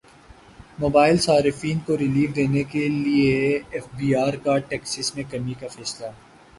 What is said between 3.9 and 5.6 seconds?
be R کا taxes میں کمی